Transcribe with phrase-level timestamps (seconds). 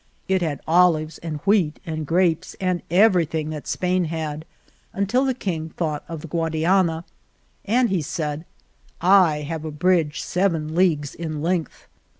[0.27, 4.45] It had olives and wheat and grapes, and everything that Spain had,
[4.93, 7.05] until the king thought of the Guadiana,
[7.65, 8.43] and he said:
[8.85, 11.85] * I have a bridge seven leagues in length.'